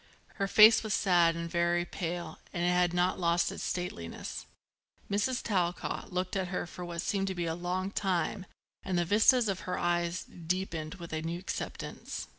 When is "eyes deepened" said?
9.77-10.95